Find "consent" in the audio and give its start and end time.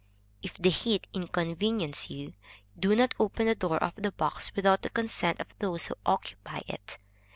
4.89-5.39